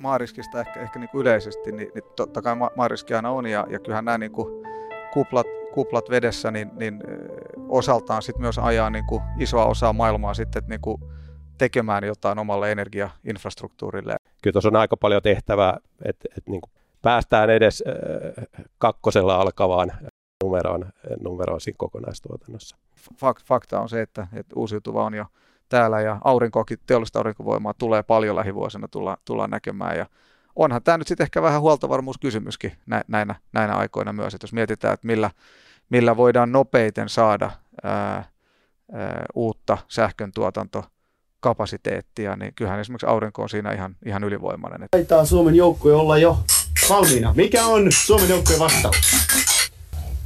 [0.00, 3.66] maariskista ehkä, ehkä niin kuin yleisesti, niin, niin totta kai ma- maariski aina on ja,
[3.70, 4.66] ja kyllähän nämä niin kuin
[5.12, 7.02] kuplat, kuplat vedessä, niin, niin
[7.68, 11.02] osaltaan sit myös ajaa niin kuin isoa osaa maailmaa sitten niin kuin
[11.58, 14.16] tekemään jotain omalle energiainfrastruktuurille.
[14.42, 16.70] Kyllä tuossa on aika paljon tehtävää, että, että niin kuin
[17.02, 17.84] päästään edes
[18.78, 19.92] kakkosella alkavaan
[20.44, 20.86] numeroon,
[21.20, 22.76] numeroon siinä kokonaistuotannossa.
[23.44, 25.26] Fakta on se, että, että uusiutuva on jo
[25.70, 30.06] täällä ja aurinkoakin, teollista aurinkovoimaa tulee paljon lähivuosina tulla, tullaan näkemään ja
[30.56, 32.72] onhan tämä nyt sitten ehkä vähän huoltovarmuuskysymyskin
[33.08, 35.30] näinä, näinä aikoina myös, että jos mietitään, että millä,
[35.90, 37.50] millä voidaan nopeiten saada
[37.82, 38.24] ää,
[38.92, 44.88] ää, uutta sähkön tuotantokapasiteettia, niin kyllähän esimerkiksi aurinko on siinä ihan, ihan ylivoimainen.
[44.90, 46.38] Taitaa Suomen joukkue olla jo
[46.90, 47.32] valmiina.
[47.36, 48.96] Mikä on Suomen joukkueen vastaus?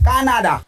[0.04, 0.60] Kanada!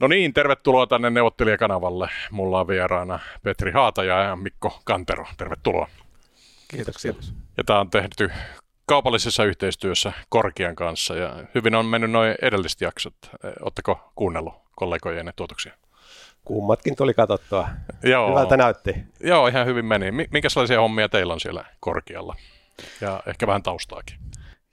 [0.00, 2.08] No niin, tervetuloa tänne neuvottelijakanavalle.
[2.30, 5.26] Mulla on vieraana Petri Haataja ja Mikko Kantero.
[5.36, 5.88] Tervetuloa.
[6.68, 7.14] Kiitoksia.
[7.56, 8.30] Ja tämä on tehty
[8.86, 13.14] kaupallisessa yhteistyössä Korkian kanssa ja hyvin on mennyt noin edelliset jaksot.
[13.60, 15.72] Oletteko kuunnellut kollegojen tuotoksia?
[16.44, 17.68] Kummatkin tuli katsottua.
[18.02, 18.30] Joo.
[18.30, 18.94] Hyvältä näytti.
[19.20, 20.10] Joo, ihan hyvin meni.
[20.10, 22.36] Minkälaisia hommia teillä on siellä Korkialla?
[23.00, 24.18] Ja ehkä vähän taustaakin.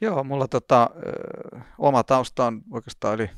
[0.02, 3.30] Joo, mulla tota, ö, oma tausta on oikeastaan yli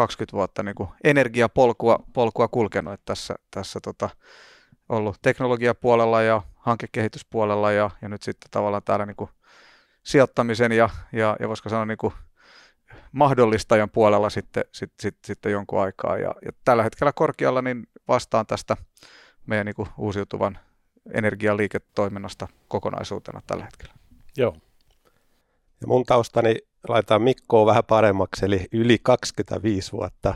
[0.00, 4.10] 20 vuotta niin kuin energiapolkua polkua kulkenut, että tässä, tässä tota,
[4.88, 9.30] ollut teknologiapuolella ja hankekehityspuolella ja, ja nyt sitten tavallaan täällä niin kuin
[10.02, 12.12] sijoittamisen ja, ja, ja voisiko sanoa niin kuin
[13.12, 16.18] mahdollistajan puolella sitten, sit, sit, sitten jonkun aikaa.
[16.18, 18.76] Ja, ja tällä hetkellä korkealla niin vastaan tästä
[19.46, 20.58] meidän niin kuin uusiutuvan
[21.14, 23.94] energialiiketoiminnasta kokonaisuutena tällä hetkellä.
[24.36, 24.56] Joo.
[25.80, 26.56] Ja mun taustani
[26.88, 30.34] laitetaan Mikkoa vähän paremmaksi, eli yli 25 vuotta.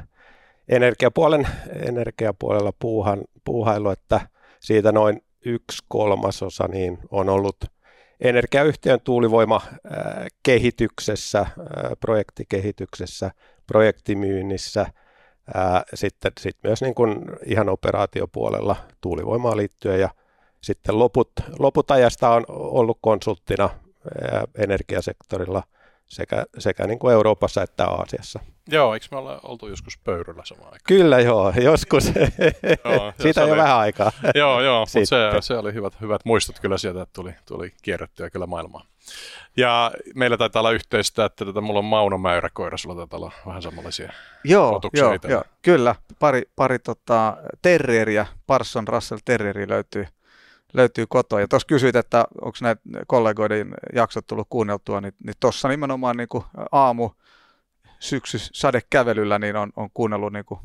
[0.69, 1.48] Energiapuolen,
[1.89, 4.20] energiapuolella puuhan, puuhailu, että
[4.61, 7.56] siitä noin yksi kolmasosa niin on ollut
[8.20, 9.61] energiayhtiön tuulivoima
[10.42, 11.47] kehityksessä,
[12.01, 13.31] projektikehityksessä,
[13.67, 14.86] projektimyynnissä,
[15.95, 17.17] sitten sit myös niin kuin
[17.47, 20.01] ihan operaatiopuolella tuulivoimaan liittyen.
[20.01, 20.08] Ja
[20.61, 23.70] sitten loput, loput ajasta on ollut konsulttina
[24.58, 25.63] energiasektorilla
[26.07, 28.41] sekä, sekä niin kuin Euroopassa että Aasiassa.
[28.69, 30.85] Joo, eikö me olla oltu joskus pöyryllä samaan aikaan?
[30.89, 32.13] Kyllä joo, joskus.
[32.85, 34.13] joo, Siitä on jo vähän aikaa.
[34.35, 38.31] joo, joo, mutta se, se oli hyvät, hyvät muistot kyllä sieltä, että tuli, tuli kierrettyä
[38.31, 38.87] kyllä maailmaa.
[39.57, 43.33] Ja meillä taitaa olla yhteistä, että tätä, mulla on Mauno Mäyrä koira, sulla taitaa olla
[43.47, 44.13] vähän samanlaisia
[44.45, 45.95] Joo, joo, joo, kyllä.
[46.19, 50.07] Pari, pari tota, terrieriä, Parson Russell Terrieri löytyy
[50.74, 51.40] löytyy kotoa.
[51.40, 56.29] Ja tuossa kysyit, että onko näitä kollegoiden jaksot tullut kuunneltua, niin, niin tuossa nimenomaan niin
[56.29, 57.11] kuin aamu
[57.98, 60.61] syksy sadekävelyllä niin on, on kuunnellut niin kuin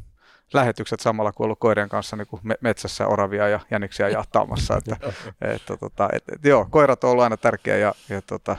[0.54, 4.78] lähetykset samalla kuin ollut koirien kanssa niin kuin metsässä oravia ja jäniksiä jahtaamassa.
[4.78, 4.98] että,
[5.56, 8.58] että, tota, et, et, joo, koirat on ollut aina tärkeä ja, ja, tota,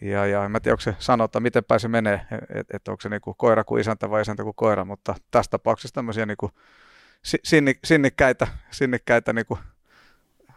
[0.00, 3.20] ja, ja en tiedä, onko se sanota, miten se menee, että et onko se niin
[3.20, 6.52] kuin koira kuin isäntä vai isäntä kuin koira, mutta tässä tapauksessa tämmöisiä niin kuin
[7.84, 9.60] sinnikkäitä, sinnikkäitä niin kuin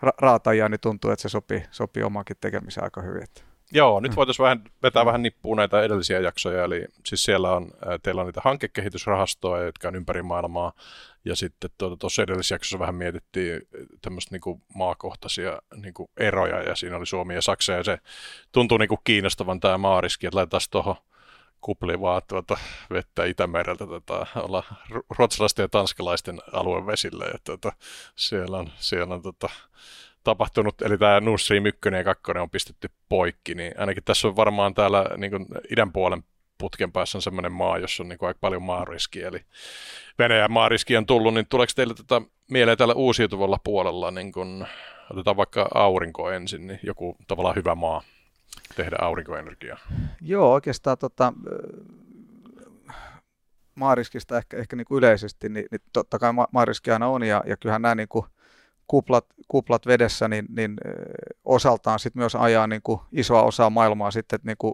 [0.05, 3.27] ra- raatajia, niin tuntuu, että se sopii, sopii omaankin tekemiseen aika hyvin.
[3.71, 4.15] Joo, nyt mm.
[4.15, 7.71] voitaisiin vähän vetää vähän nippuun näitä edellisiä jaksoja, eli siis siellä on,
[8.03, 10.73] teillä on niitä hankekehitysrahastoja, jotka on ympäri maailmaa,
[11.25, 13.61] ja sitten tuota, tuossa edellisessä jaksossa vähän mietittiin
[14.01, 17.97] tämmöistä niin maakohtaisia niin eroja, ja siinä oli Suomi ja Saksa, ja se
[18.51, 20.95] tuntuu niin kiinnostavan tämä maariski, että laitetaan tuohon
[21.65, 22.57] kuplivaa tuota
[22.89, 24.63] vettä Itämereltä tota, olla
[25.17, 27.25] ruotsalaisten ja tanskalaisten aluevesille.
[27.25, 27.71] Ja, tuota,
[28.15, 29.49] siellä on, siellä on tota,
[30.23, 34.35] tapahtunut, eli tämä Nord Stream 1 ja 2 on pistetty poikki, niin ainakin tässä on
[34.35, 36.23] varmaan täällä niin kuin idän puolen
[36.57, 39.41] putken päässä on semmoinen maa, jossa on niin kuin aika paljon maariskiä, eli
[40.19, 42.21] Venäjän maariski on tullut, niin tuleeko teille tätä
[42.51, 44.67] mieleen tällä uusiutuvalla puolella, niin kun,
[45.11, 48.01] otetaan vaikka aurinko ensin, niin joku tavallaan hyvä maa?
[48.75, 49.77] Tehdä aurinkoenergiaa?
[50.21, 51.33] Joo, oikeastaan tota,
[53.75, 57.43] maariskista ehkä, ehkä niin kuin yleisesti, niin, niin totta kai ma- maariski aina on, ja,
[57.45, 58.25] ja kyllähän nämä niin kuin
[58.87, 60.77] kuplat, kuplat vedessä, niin, niin
[61.45, 64.73] osaltaan sit myös ajaa niin kuin isoa osaa maailmaa sitten niin kuin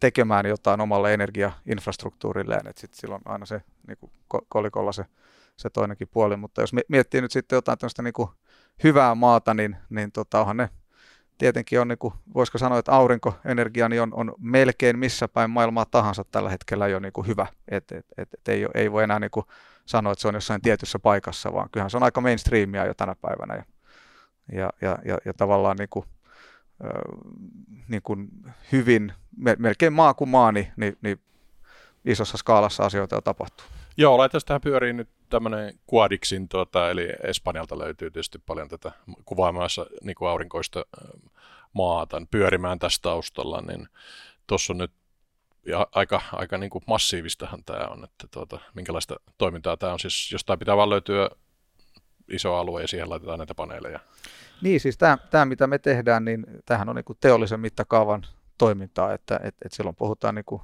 [0.00, 4.12] tekemään jotain omalle energiainfrastruktuurilleen, että sitten silloin aina se niin kuin
[4.48, 5.04] kolikolla se,
[5.56, 8.28] se toinenkin puoli, mutta jos miettii nyt sitten jotain tämmöistä niin kuin
[8.84, 10.68] hyvää maata, niin, niin tota, onhan ne
[11.40, 15.84] tietenkin on, niin kuin, voisiko sanoa, että aurinkoenergia niin on, on melkein missä päin maailmaa
[15.84, 17.46] tahansa tällä hetkellä jo niin kuin hyvä.
[17.68, 19.46] Et, et, et, et ei, ei voi enää niin kuin
[19.86, 23.14] sanoa, että se on jossain tietyssä paikassa, vaan kyllähän se on aika mainstreamia jo tänä
[23.14, 23.54] päivänä.
[23.54, 23.64] Ja,
[24.52, 26.04] ja, ja, ja, ja tavallaan niin kuin,
[27.88, 28.28] niin kuin
[28.72, 29.12] hyvin,
[29.58, 31.20] melkein maa kuin maa, niin, niin, niin
[32.04, 33.66] isossa skaalassa asioita tapahtuu.
[34.00, 38.92] Joo, laitaisiin tähän pyöriin nyt tämmöinen Quadixin, tuota, eli Espanjalta löytyy tietysti paljon tätä
[39.24, 40.84] kuvaamassa niin kuin aurinkoista
[41.72, 43.88] maata pyörimään tässä taustalla, niin
[44.46, 44.92] tuossa on nyt
[45.66, 50.00] ja aika, aika niin kuin massiivistahan tämä on, että tuota, minkälaista toimintaa tämä on.
[50.00, 51.30] Siis jostain pitää vaan löytyä
[52.28, 54.00] iso alue ja siihen laitetaan näitä paneeleja.
[54.62, 58.26] Niin, siis tämä, tämä mitä me tehdään, niin tämähän on niin kuin teollisen mittakaavan
[58.58, 60.62] toimintaa, että et, et silloin puhutaan niin kuin,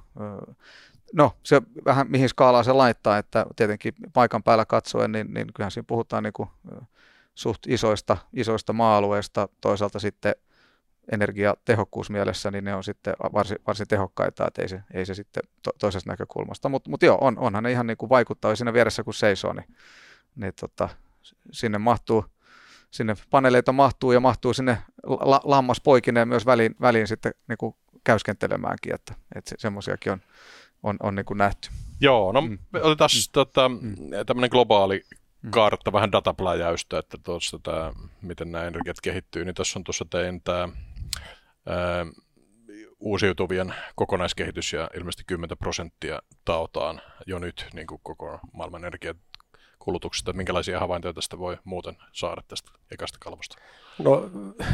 [1.13, 5.71] no se vähän mihin skaalaa se laittaa, että tietenkin paikan päällä katsoen, niin, niin kyllähän
[5.71, 6.49] siinä puhutaan niin kuin,
[7.35, 10.35] suht isoista, isoista maa-alueista, toisaalta sitten
[11.13, 15.71] energiatehokkuusmielessä, niin ne on sitten varsin, varsin tehokkaita, että ei se, ei se sitten to,
[15.79, 16.69] toisesta näkökulmasta.
[16.69, 19.75] Mutta mut joo, on, onhan ne ihan niin kuin vaikuttaa siinä vieressä kun seisoo, niin,
[20.37, 20.89] niin tota,
[21.53, 22.25] sinne mahtuu,
[22.91, 27.75] sinne paneleita mahtuu ja mahtuu sinne la, lammas poikineen myös väliin, väliin sitten niin kuin
[28.05, 30.21] käyskentelemäänkin, että, että se, semmoisiakin on,
[30.87, 31.69] on, on niin kuin nähty.
[32.01, 32.59] Joo, no mm.
[32.75, 33.33] otetaan mm.
[33.33, 33.97] tota, mm.
[34.27, 35.05] tämmöinen globaali
[35.43, 35.51] mm.
[35.51, 37.93] kartta, vähän datapläjäystä, että tuossa tämä,
[38.23, 40.69] miten nämä energiat kehittyy, niin tässä on tuossa tein tämä
[41.67, 42.07] ää,
[43.01, 50.33] uusiutuvien kokonaiskehitys ja ilmeisesti 10 prosenttia tautaan jo nyt niin kuin koko maailman energiakulutuksesta.
[50.33, 53.57] Minkälaisia havaintoja tästä voi muuten saada tästä ekasta kalvosta?
[53.99, 54.31] No,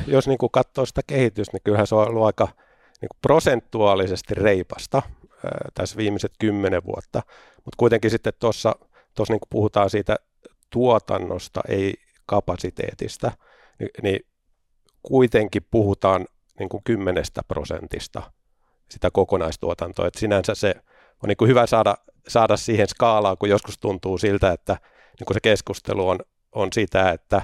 [0.06, 2.44] jos niin kuin katsoo sitä kehitystä, niin kyllähän se on ollut aika
[3.00, 5.03] niin kuin prosentuaalisesti reipasta
[5.75, 7.23] tässä viimeiset kymmenen vuotta,
[7.56, 8.75] mutta kuitenkin sitten tuossa
[9.29, 10.17] niin puhutaan siitä
[10.71, 11.94] tuotannosta, ei
[12.27, 13.33] kapasiteetista,
[13.79, 14.21] niin, niin
[15.03, 16.27] kuitenkin puhutaan
[16.59, 18.23] niin kuin kymmenestä prosentista
[18.91, 20.06] sitä kokonaistuotantoa.
[20.06, 20.75] Et sinänsä se
[21.23, 21.94] on niin kuin hyvä saada,
[22.29, 24.77] saada siihen skaalaan, kun joskus tuntuu siltä, että
[25.19, 26.19] niin kuin se keskustelu on,
[26.53, 27.43] on sitä, että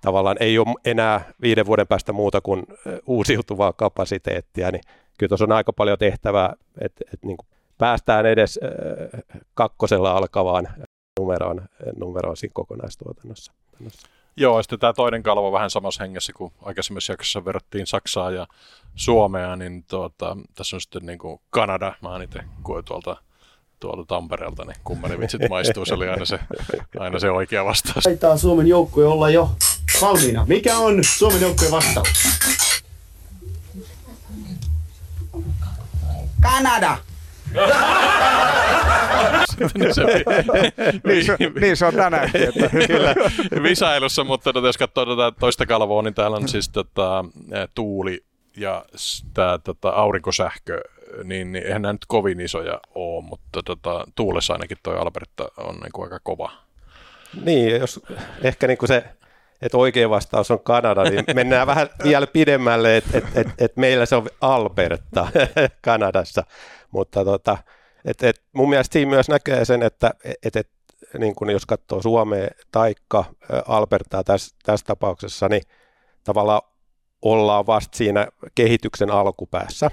[0.00, 2.62] tavallaan ei ole enää viiden vuoden päästä muuta kuin
[3.06, 4.82] uusiutuvaa kapasiteettia, niin
[5.18, 7.46] kyllä tuossa on aika paljon tehtävää, että, että niin kuin
[7.78, 8.60] päästään edes
[9.54, 10.68] kakkosella alkavaan
[11.20, 11.62] numeroon,
[11.96, 13.52] numeroon siinä kokonaistuotannossa.
[14.36, 18.46] Joo, ja sitten tämä toinen kalvo vähän samassa hengessä, kun aikaisemmassa jaksossa verrattiin Saksaa ja
[18.94, 23.16] Suomea, niin tuota, tässä on sitten niin kuin Kanada, mä oon itse koen tuolta,
[23.80, 26.38] tuolta Tampereelta, niin kummeli vitsit maistuu, se oli aina se,
[26.98, 28.04] aina se oikea vastaus.
[28.04, 29.50] Taitaa Suomen joukkue olla jo
[30.02, 30.44] valmiina.
[30.48, 32.08] Mikä on Suomen joukkueen vastaus?
[36.42, 36.96] Kanada!
[39.78, 40.04] niin, se,
[41.04, 42.42] niin, se, niin se on tänäänkin.
[42.42, 42.68] Että.
[42.86, 43.14] Kyllä,
[43.62, 47.24] visailussa, mutta tota, jos katsoo tätä toista kalvoa, niin täällä on siis tota,
[47.74, 48.24] tuuli
[48.56, 48.84] ja
[49.34, 50.80] tämä tota, aurinkosähkö,
[51.24, 55.74] niin, niin eihän nämä nyt kovin isoja ole, mutta tota, tuulessa ainakin tuo Alberta on
[55.74, 56.52] niin kuin aika kova.
[57.44, 58.00] Niin, jos
[58.42, 59.04] ehkä niin kuin se
[59.62, 64.06] että oikea vastaus on Kanada, niin mennään vähän vielä pidemmälle, että et, et, et meillä
[64.06, 65.28] se on Alberta
[65.84, 66.42] Kanadassa,
[66.90, 67.58] mutta tota,
[68.04, 70.10] et, et mun mielestä siinä myös näkee sen, että
[70.44, 70.68] et, et,
[71.18, 73.24] niin kun jos katsoo Suomea taikka
[73.68, 75.62] Albertaa tässä, tässä tapauksessa, niin
[76.24, 76.62] tavallaan
[77.22, 79.90] ollaan vasta siinä kehityksen alkupäässä.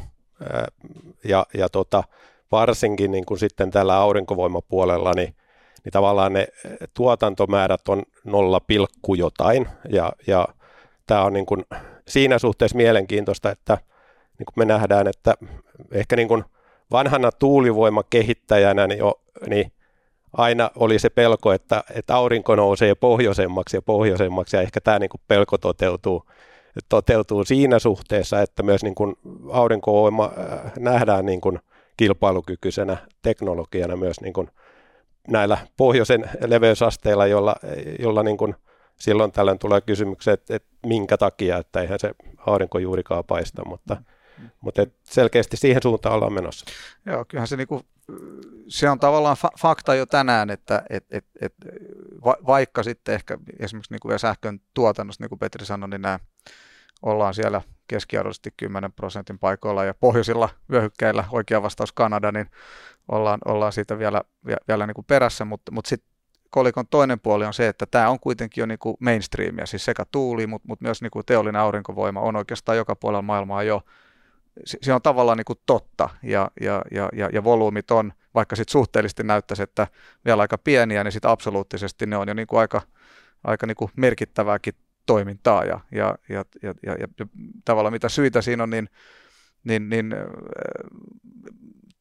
[1.24, 2.04] Ja, ja tota,
[2.51, 5.36] varsinkin niin kuin sitten tällä aurinkovoimapuolella, niin,
[5.84, 6.48] niin tavallaan ne
[6.94, 9.68] tuotantomäärät on nolla pilkku jotain.
[9.90, 10.48] Ja, ja
[11.08, 11.66] tämä on niin kuin
[12.08, 13.78] siinä suhteessa mielenkiintoista, että
[14.40, 15.34] niin kuin me nähdään, että
[15.92, 16.44] ehkä niin kuin–
[16.92, 19.72] vanhana tuulivoimakehittäjänä niin, jo, niin
[20.34, 25.10] aina oli se pelko, että, että aurinko nousee pohjoisemmaksi ja pohjoisemmaksi ja ehkä tämä niin
[25.10, 26.24] kuin pelko toteutuu,
[26.90, 29.16] toteutuu siinä suhteessa, että myös niin kuin
[29.52, 31.60] aurinkovoima äh, nähdään niin kuin
[31.98, 34.50] kilpailukykyisenä teknologiana myös niin kuin
[35.29, 37.55] näillä pohjoisen leveysasteilla, jolla,
[38.00, 38.55] jolla niin kuin
[39.00, 43.98] silloin tällöin tulee kysymyksiä, että, että minkä takia, että eihän se aurinko juurikaan paista, mutta
[44.62, 46.65] mutta selkeästi siihen suuntaan ollaan menossa.
[47.05, 47.81] Joo, kyllähän se, niinku,
[48.67, 51.53] se on tavallaan fa- fakta jo tänään, että et, et, et,
[52.25, 56.19] va- vaikka sitten ehkä esimerkiksi niinku sähkön tuotannossa, niin kuin Petri sanoi, niin nämä
[57.01, 62.50] ollaan siellä keskiarvoisesti 10 prosentin paikoilla ja pohjoisilla vyöhykkeillä, oikea vastaus Kanada, niin
[63.12, 64.22] ollaan, ollaan siitä vielä,
[64.68, 66.10] vielä niin kuin perässä, mutta, mutta sitten
[66.50, 70.06] kolikon toinen puoli on se, että tämä on kuitenkin jo niin kuin mainstreamia, siis sekä
[70.12, 73.82] tuuli, mutta, mutta myös niin kuin teollinen aurinkovoima on oikeastaan joka puolella maailmaa jo
[74.66, 78.72] se on tavallaan niin kuin totta ja, ja, ja, ja, ja volyymit on, vaikka sitten
[78.72, 79.88] suhteellisesti näyttäisi, että
[80.25, 82.82] vielä aika pieniä, niin sitten absoluuttisesti ne on jo niin kuin aika,
[83.44, 84.74] aika niin kuin merkittävääkin
[85.06, 87.25] toimintaa ja, ja, ja, ja, ja, ja
[87.66, 88.89] tavallaan mitä syitä siinä on, niin,
[89.63, 90.20] niin, niin äh,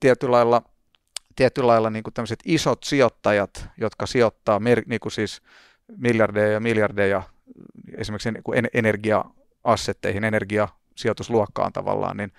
[0.01, 0.63] tietyllä lailla,
[1.39, 5.43] tietyllä lailla niin tämmöiset isot sijoittajat, jotka sijoittaa mer, niin kuin siis
[5.97, 7.23] miljardeja ja miljardeja
[7.97, 12.33] esimerkiksi niin kuin energia-assetteihin, energia sijoitusluokkaan tavallaan, niin,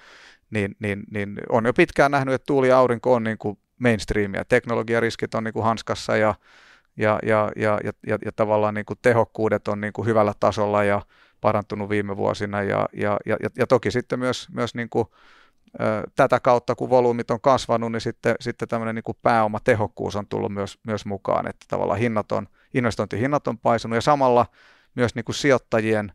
[0.50, 4.46] niin, niin, niin on jo pitkään nähnyt, että tuuli ja aurinko on niin kuin mainstreamia.
[4.46, 6.36] Teknologiariskit on niin kuin hanskassa ja,
[6.98, 10.84] ja, ja, ja, ja, ja, ja tavallaan niin kuin tehokkuudet on niin kuin hyvällä tasolla
[10.84, 11.02] ja
[11.42, 15.08] parantunut viime vuosina ja, ja, ja, ja toki sitten myös, myös niin kuin,
[16.16, 20.80] tätä kautta, kun volyymit on kasvanut, niin sitten, sitten tämmöinen niin pääomatehokkuus on tullut myös,
[20.84, 24.46] myös mukaan, että tavallaan hinnat on, investointihinnat on paisunut ja samalla
[24.96, 26.12] myös niin kuin sijoittajien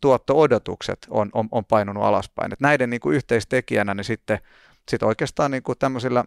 [0.00, 2.52] tuotto-odotukset on, on, on painunut alaspäin.
[2.52, 4.38] Et näiden niin kuin yhteistekijänä niin sitten
[4.88, 6.24] sit oikeastaan niin kuin tämmöisillä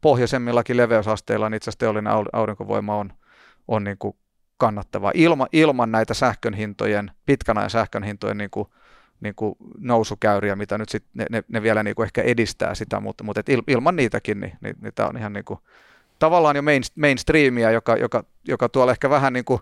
[0.00, 3.12] pohjoisemmillakin leveysasteilla niin itse asiassa teollinen aurinkovoima on,
[3.68, 4.16] on niin kuin
[4.56, 5.12] kannattavaa.
[5.14, 8.68] Ilma, ilman näitä sähkön hintojen, pitkän ajan sähkön hintojen niin kuin,
[9.20, 13.00] niin kuin nousukäyriä, mitä nyt sit ne, ne, ne vielä niin kuin ehkä edistää sitä,
[13.00, 15.60] mutta, mutta et il, ilman niitäkin, niin, niin, niin tämä on ihan niin kuin,
[16.18, 19.60] tavallaan jo main, mainstreamia, joka, joka, joka tuolla ehkä vähän niin kuin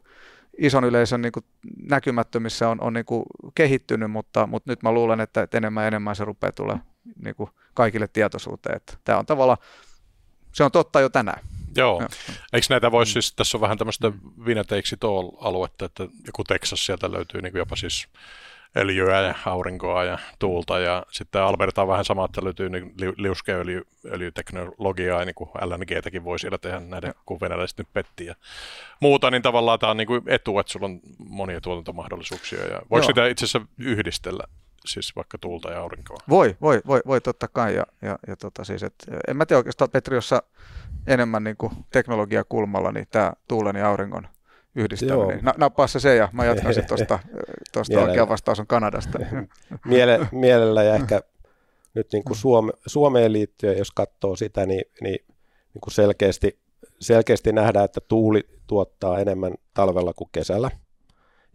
[0.58, 1.44] ison yleisön niin kuin
[1.82, 5.88] näkymättömissä on, on niin kuin kehittynyt, mutta, mutta nyt mä luulen, että, että enemmän ja
[5.88, 6.76] enemmän se rupeaa tulee
[7.24, 8.76] niin kuin kaikille tietoisuuteen.
[8.76, 9.58] Että tämä on tavallaan,
[10.52, 11.40] se on totta jo tänään.
[11.76, 12.00] Joo.
[12.00, 12.08] Ja.
[12.52, 14.12] Eikö näitä voisi siis, tässä on vähän tämmöistä
[14.44, 14.96] winner takes
[15.40, 18.08] aluetta, että joku Texas sieltä löytyy niin kuin jopa siis
[18.76, 25.24] öljyä ja aurinkoa ja tuulta ja sitten Alberta on vähän sama, että löytyy niin liuskeöljyteknologiaa
[25.24, 28.34] niin kuin LNGtäkin voi siellä tehdä näiden, kun venäläiset nyt petti ja
[29.00, 33.06] muuta, niin tavallaan tämä on niin kuin etu, että sulla on monia tuotantomahdollisuuksia ja voiko
[33.06, 34.44] sitä itse asiassa yhdistellä
[34.86, 36.18] siis vaikka tuulta ja aurinkoa?
[36.28, 38.94] Voi, voi, voi, voi totta kai ja, ja, ja tota siis, et,
[39.28, 40.42] en mä tiedä oikeastaan Petri, jossa
[41.06, 44.28] enemmän niin kuin teknologiakulmalla, niin tämä tuulen ja auringon
[44.76, 45.40] yhdistäminen.
[45.42, 47.18] Na, nappaa se se ja mä jatkan sitten tuosta,
[47.72, 49.18] tuosta oikea vastaus on Kanadasta.
[49.84, 51.20] Miele, mielellä ja ehkä
[51.94, 55.24] nyt niin kuin Suome, Suomeen liittyen, jos katsoo sitä, niin, niin,
[55.74, 56.58] niin kuin selkeästi,
[57.00, 60.70] selkeästi nähdään, että tuuli tuottaa enemmän talvella kuin kesällä.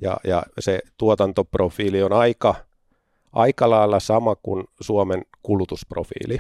[0.02, 2.56] Ja, ja se tuotantoprofiili on aika,
[3.34, 6.40] aika lailla sama kuin Suomen kulutusprofiili,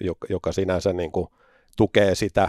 [0.00, 1.28] joka, joka sinänsä niin kuin
[1.76, 2.48] tukee sitä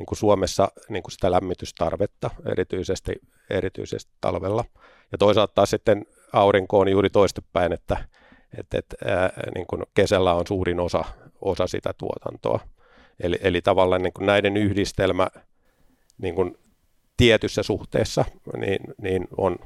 [0.00, 3.12] niin kuin Suomessa niin kuin sitä lämmitystarvetta, erityisesti,
[3.50, 4.64] erityisesti talvella.
[5.12, 8.04] Ja toisaalta taas sitten aurinko on juuri toistepäin, että,
[8.58, 11.04] että, että ää, niin kuin kesällä on suurin osa,
[11.40, 12.60] osa sitä tuotantoa.
[13.20, 15.26] Eli, eli tavallaan niin kuin näiden yhdistelmä
[16.18, 16.58] niin kuin
[17.16, 18.24] tietyssä suhteessa
[18.56, 19.56] niin, niin on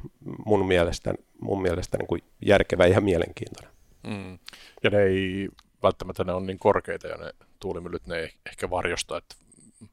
[0.47, 3.71] mun mielestä, mun mielestä niin kuin järkevä ja mielenkiintoinen.
[4.07, 4.39] Mm.
[4.83, 5.49] Ja ne ei
[5.83, 9.35] välttämättä ne on niin korkeita ja ne tuulimyllyt ne ei ehkä varjosta, että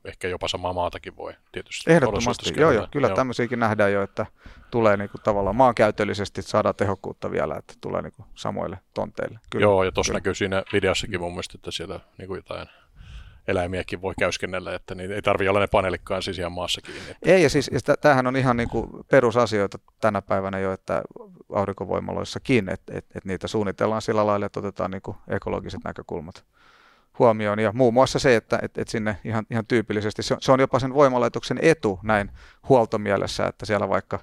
[0.05, 1.91] ehkä jopa samaa maatakin voi tietysti.
[1.91, 3.15] Ehdottomasti, joo, joo, kyllä joo.
[3.15, 4.25] tämmöisiäkin nähdään jo, että
[4.71, 9.39] tulee niinku tavallaan maankäytöllisesti saada tehokkuutta vielä, että tulee niinku samoille tonteille.
[9.49, 12.67] Kyllä, joo, ja tuossa näkyy siinä videossakin mun mielestä, että siellä niinku jotain
[13.47, 17.11] eläimiäkin voi käyskennellä, että niin ei tarvitse olla ne paneelikkaan siis ihan maassa kiinni.
[17.11, 17.29] Että...
[17.31, 21.03] Ei, ja siis ja tämähän on ihan niin kuin perusasioita tänä päivänä jo, että
[21.53, 26.45] aurinkovoimaloissakin, että, että, että niitä suunnitellaan sillä lailla, että otetaan niin kuin ekologiset näkökulmat
[27.19, 27.59] huomioon.
[27.59, 30.59] Ja muun muassa se, että, että, että sinne ihan, ihan tyypillisesti, se on, se on
[30.59, 32.31] jopa sen voimalaitoksen etu näin
[32.69, 34.19] huoltomielessä, että siellä vaikka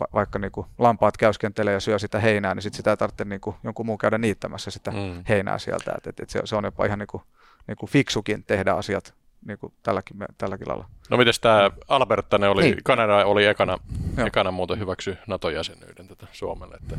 [0.00, 3.24] va, vaikka niin kuin lampaat käyskentelee ja syö sitä heinää, niin sit sitä ei tarvitse
[3.24, 5.24] niin kuin jonkun muun käydä niittämässä sitä mm.
[5.28, 5.94] heinää sieltä.
[5.98, 7.22] Et, et, et se, se on jopa ihan niin kuin,
[7.66, 9.14] niin kuin fiksukin tehdä asiat
[9.46, 10.88] niin kuin tälläkin, tälläkin lailla.
[11.10, 12.76] No miten tämä Alberta, ne oli, niin.
[12.84, 13.78] Kanada oli ekana,
[14.26, 16.96] ekana muuten hyväksy NATO-jäsenyyden tätä Suomelle, että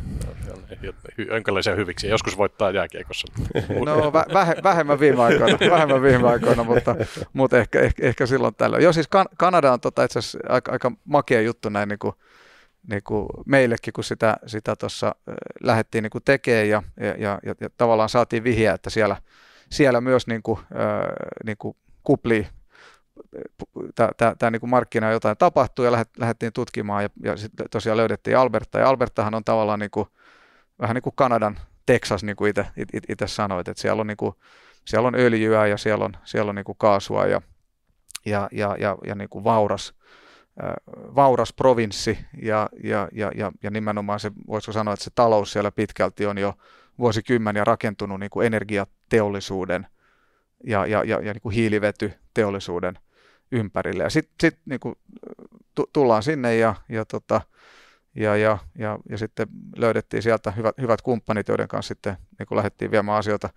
[1.29, 2.07] jonkinlaisia hyviksi.
[2.09, 3.27] Joskus voittaa jääkiekossa.
[3.85, 6.95] No vä- väh- vähemmän viime aikoina, vähemmän viime aikoina mutta,
[7.33, 8.83] mutta ehkä, ehkä, ehkä, silloin tällöin.
[8.83, 12.13] Joo, siis kan- Kanada on tota itse asiassa aika, aika makea juttu näin niin kuin,
[12.89, 15.15] niin kuin meillekin, kun sitä, sitä tuossa
[15.63, 19.15] lähdettiin niin tekemään ja, ja, ja, ja, tavallaan saatiin vihjeä, että siellä,
[19.69, 20.65] siellä myös niin kuin, äh,
[21.45, 22.47] niin kuin kupli,
[24.37, 28.79] tämä niin markkina jotain tapahtui ja lähdettiin tutkimaan ja, ja sitten tosiaan löydettiin Alberta.
[28.79, 30.07] Ja Albertahan on tavallaan niin kuin,
[30.79, 32.53] vähän niin kuin Kanadan Texas, niin kuin
[33.09, 34.35] itse sanoit, että siellä on, niin kuin,
[34.85, 37.41] siellä on öljyä ja siellä on, siellä on niin kuin kaasua ja,
[38.25, 39.93] ja, ja, ja, ja niin kuin vauras,
[41.15, 42.19] vauras provinssi.
[42.41, 46.37] Ja, ja, ja, ja, ja nimenomaan se, voisiko sanoa, että se talous siellä pitkälti on
[46.37, 46.53] jo
[46.99, 49.87] vuosikymmeniä rakentunut niin kuin energiateollisuuden–
[50.63, 52.99] ja, ja, ja, ja niin kuin hiilivetyteollisuuden
[53.51, 54.03] ympärille.
[54.03, 54.79] Ja sitten sit, niin
[55.93, 57.41] tullaan sinne ja, ja, tota,
[58.15, 62.55] ja, ja, ja, ja sitten löydettiin sieltä hyvät, hyvät kumppanit, joiden kanssa sitten niin kuin
[62.55, 63.49] lähdettiin viemään asioita,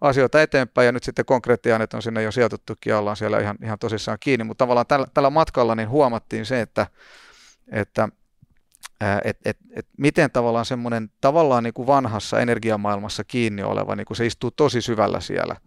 [0.00, 0.86] asioita eteenpäin.
[0.86, 4.44] Ja nyt sitten konkreettiaineet on sinne jo sijoitettukin ja ollaan siellä ihan, ihan tosissaan kiinni.
[4.44, 6.86] Mutta tavallaan tällä, tällä matkalla niin huomattiin se, että,
[7.72, 8.08] että
[9.24, 14.16] et, et, et miten tavallaan semmoinen tavallaan niin kuin vanhassa energiamaailmassa kiinni oleva, niin kuin
[14.16, 15.56] se istuu tosi syvällä siellä–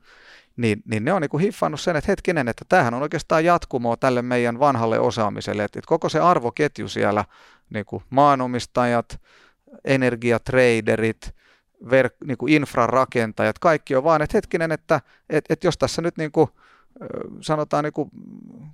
[0.62, 4.22] niin, niin ne on niin hiffannut sen, että hetkinen, että tämähän on oikeastaan jatkumoa tälle
[4.22, 7.26] meidän vanhalle osaamiselle, että, että koko se arvoketju siellä,
[7.70, 9.22] niin kuin maanomistajat,
[9.86, 11.36] energiatraderit,
[11.90, 16.18] verk, niin kuin infrarakentajat, kaikki on vaan, että hetkinen, että, että, että jos tässä nyt
[16.18, 16.50] niin kuin
[17.42, 18.10] sanotaan niin kuin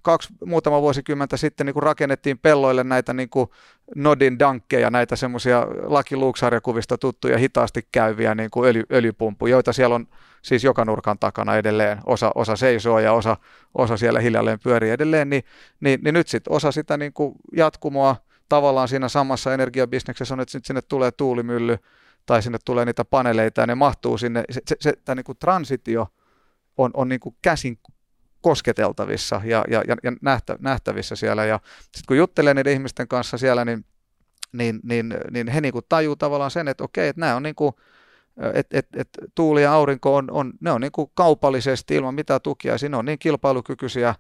[0.02, 3.50] kaksi, muutama vuosikymmentä sitten niin kuin rakennettiin pelloille näitä niin kuin
[3.96, 9.96] Nodin dankkeja, näitä semmoisia Lucky Luke-sarjakuvista tuttuja hitaasti käyviä niin kuin öljy, öljypumpuja, joita siellä
[9.96, 10.08] on
[10.42, 11.98] siis joka nurkan takana edelleen.
[12.06, 13.38] Osa, osa seisoo ja osa,
[13.76, 15.44] osa siellä hiljalleen pyörii edelleen, niin,
[15.80, 18.16] niin, niin nyt sitten osa sitä niin kuin jatkumoa
[18.50, 21.78] tavallaan siinä samassa energiabisneksessä on, että sinne tulee tuulimylly
[22.26, 24.44] tai sinne tulee niitä paneleita ja ne mahtuu sinne.
[24.50, 26.08] Se, se, se tämä niin kuin transitio
[26.78, 27.80] on, on niin kuin käsin
[28.42, 31.46] kosketeltavissa ja, ja, ja, nähtä, nähtävissä siellä.
[31.46, 33.86] Ja sitten kun juttelee niiden ihmisten kanssa siellä, niin,
[34.54, 37.56] niin, niin, niin he niin kuin tajuu tavallaan sen, että okei, että nämä on niin
[37.56, 37.74] kuin,
[38.54, 42.42] et, et, et tuuli ja aurinko on, on, ne on niin kuin kaupallisesti ilman mitään
[42.42, 44.16] tukia, siinä on niin kilpailukykyisiä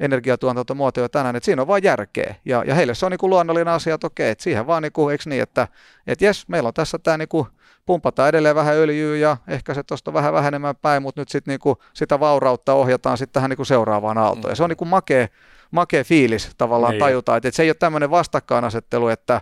[0.00, 2.34] energiatuotantomuotoja tänään, että siinä on vain järkeä.
[2.44, 4.92] Ja, ja heille se on niin kuin luonnollinen asia, että okei, että siihen vaan, niin
[4.92, 5.68] kuin, eikö niin, että
[6.06, 7.46] et jes, meillä on tässä tämä niin kuin
[7.86, 11.78] pumpataan edelleen vähän öljyä ja ehkä se tuosta vähän vähenemään päin, mutta nyt sit niinku
[11.94, 14.52] sitä vaurautta ohjataan sitten tähän niinku seuraavaan aaltoon.
[14.52, 15.28] Ja se on niinku makea,
[15.70, 17.00] makea fiilis tavallaan niin.
[17.00, 19.40] tajuta, että, että se ei ole tämmöinen vastakkainasettelu, että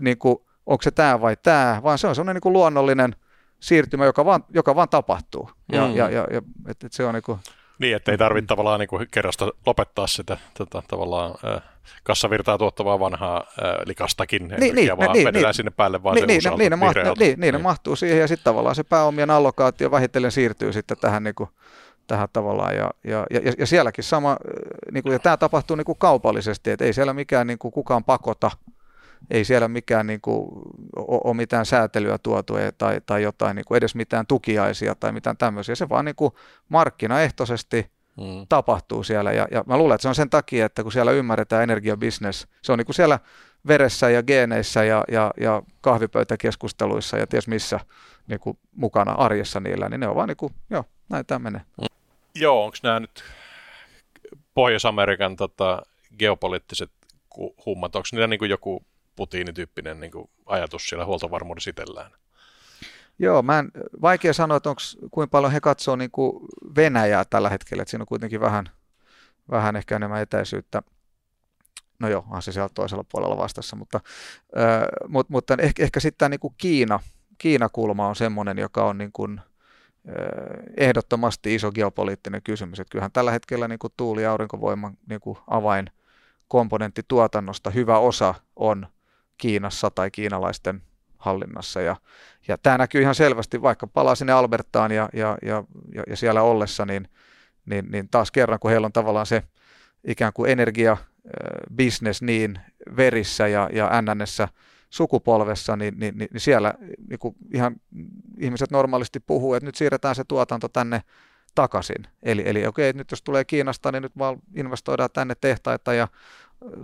[0.00, 3.16] niinku, onko se tämä vai tämä, vaan se on semmoinen niinku luonnollinen
[3.60, 5.50] siirtymä, joka vaan, joka vaan tapahtuu.
[5.72, 5.96] Ja, mm.
[5.96, 7.38] ja, ja, ja että, että se on niinku...
[7.78, 11.62] Niin, että ei tarvitse tavallaan niin kerrasta lopettaa sitä tota, tavallaan äh,
[12.02, 16.42] kassavirtaa tuottavaa vanhaa äh, likastakin niin, niin, vaan niin, vedetään niin, sinne päälle vaan niin,
[16.42, 18.84] se niin, niin, ne mahtuu, niin, niin, niin, ne mahtuu siihen ja sitten tavallaan se
[18.84, 21.50] pääomien allokaatio vähitellen siirtyy sitten tähän niin kuin,
[22.06, 22.76] tähän tavallaan.
[22.76, 24.36] Ja, ja, ja, ja sielläkin sama,
[24.92, 28.04] niin kuin, ja tämä tapahtuu niin kuin kaupallisesti, että ei siellä mikään niin kuin, kukaan
[28.04, 28.50] pakota,
[29.30, 30.48] ei siellä mikään niin kuin,
[30.96, 35.74] ole mitään säätelyä tuotu tai, tai jotain, niin kuin, edes mitään tukiaisia tai mitään tämmöisiä.
[35.74, 36.32] Se vaan niin kuin,
[36.68, 38.46] markkinaehtoisesti mm.
[38.48, 39.32] tapahtuu siellä.
[39.32, 42.72] Ja, ja mä luulen, että se on sen takia, että kun siellä ymmärretään energiabisnes, se
[42.72, 43.18] on niin kuin siellä
[43.66, 47.80] veressä ja geeneissä ja, ja, ja kahvipöytäkeskusteluissa ja ties missä
[48.26, 51.62] niin kuin mukana arjessa niillä, niin ne on vaan niin kuin, joo, näin tämä menee.
[51.80, 51.86] Mm.
[52.34, 53.24] Joo, onko nämä nyt
[54.54, 55.82] Pohjois-Amerikan tota,
[56.18, 56.90] geopoliittiset
[57.66, 58.82] hummat, onko niillä niin kuin joku
[59.16, 62.10] Putini-tyyppinen niin kuin ajatus siellä huoltovarmuudessa itsellään?
[63.18, 63.70] Joo, mä en,
[64.02, 64.80] vaikea sanoa, että onko,
[65.10, 66.46] kuinka paljon he katsoo niin kuin
[66.76, 68.70] Venäjää tällä hetkellä, että siinä on kuitenkin vähän,
[69.50, 70.82] vähän ehkä enemmän etäisyyttä.
[71.98, 74.00] No joo, on se siellä toisella puolella vastassa, mutta,
[74.58, 77.00] äh, mutta, mutta ehkä, ehkä sitten niin kuin Kiina,
[77.38, 79.44] Kiina-kulma on semmoinen, joka on niin kuin, äh,
[80.76, 82.80] ehdottomasti iso geopoliittinen kysymys.
[82.80, 88.86] Että kyllähän tällä hetkellä niin kuin tuuli- ja aurinkovoiman niin kuin avainkomponenttituotannosta hyvä osa on
[89.38, 90.82] Kiinassa tai kiinalaisten
[91.18, 91.80] hallinnassa.
[91.80, 91.96] Ja,
[92.48, 95.64] ja tämä näkyy ihan selvästi, vaikka palaa sinne Albertaan ja, ja, ja,
[96.06, 97.08] ja siellä ollessa, niin,
[97.66, 99.42] niin, niin taas kerran, kun heillä on tavallaan se
[100.04, 100.96] ikään kuin energia
[101.76, 102.58] business niin
[102.96, 104.48] verissä ja, ja NNssä
[104.90, 106.74] sukupolvessa, niin, niin, niin siellä
[107.08, 107.76] niin kuin ihan
[108.38, 111.02] ihmiset normaalisti puhuu, että nyt siirretään se tuotanto tänne
[111.54, 112.06] takaisin.
[112.22, 116.08] Eli, eli okei, nyt jos tulee Kiinasta, niin nyt vaan investoidaan tänne tehtaita ja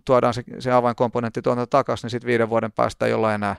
[0.04, 3.56] tuodaan se, se avainkomponentti tuotanto takaisin, niin sitten viiden vuoden päästä ei olla enää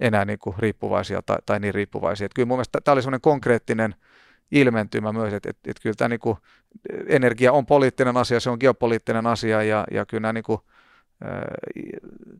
[0.00, 2.24] enää niin kuin riippuvaisia tai, tai niin riippuvaisia.
[2.24, 3.94] Että kyllä mun mielestä tämä oli semmoinen konkreettinen
[4.50, 6.36] ilmentymä myös, että, että, että kyllä tämä niin
[7.06, 10.60] energia on poliittinen asia, se on geopoliittinen asia ja, ja kyllä nämä niin kuin,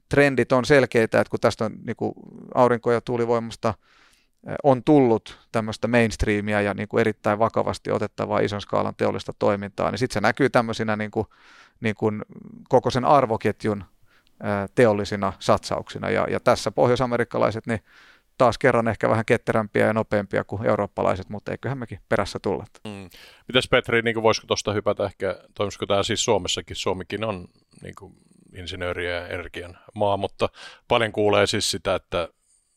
[0.09, 2.13] trendit on selkeitä, että kun tästä on niin kuin
[2.55, 3.75] aurinko- ja tuulivoimasta
[4.63, 9.99] on tullut tämmöistä mainstreamia ja niin kuin erittäin vakavasti otettavaa ison skaalan teollista toimintaa, niin
[9.99, 11.27] sitten se näkyy tämmöisinä niin kuin,
[11.81, 12.23] niin kuin
[12.69, 13.85] koko sen arvoketjun
[14.75, 16.11] teollisina satsauksina.
[16.11, 17.81] Ja, ja tässä pohjoisamerikkalaiset niin
[18.39, 22.65] taas kerran ehkä vähän ketterämpiä ja nopeampia kuin eurooppalaiset, mutta eiköhän mekin perässä tulla.
[22.85, 23.11] Mm.
[23.49, 26.77] Mitäs Petri, niin voisiko tuosta hypätä ehkä, toimisiko tämä siis Suomessakin?
[26.77, 27.49] Suomikin on
[27.83, 28.15] niin kuin
[28.55, 30.49] insinööriä ja energian maa, mutta
[30.89, 32.29] paljon kuulee siis sitä, että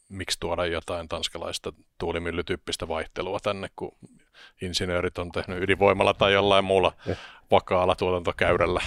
[0.10, 3.98] miksi tuoda jotain tanskalaista tuulimyllytyyppistä vaihtelua tänne, kun
[4.62, 6.94] insinöörit on tehnyt ydinvoimalla tai jollain muulla
[7.52, 8.82] vakaalla tuotantokäyrällä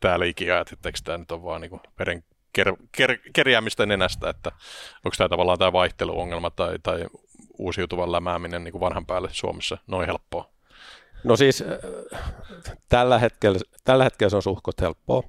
[0.00, 4.52] täällä ikiajat, että eikö tämä nyt ole vaan niin veren ker, ker, kerjäämistä nenästä, että
[5.04, 7.06] onko tämä tavallaan tämä vaihteluongelma tai, tai
[7.58, 10.50] uusiutuvan lämääminen niin kuin vanhan päälle Suomessa noin helppoa?
[11.24, 11.64] No siis
[12.14, 12.34] äh,
[12.88, 15.22] tällä hetkellä, tällä hetkellä se on suhkot helppoa,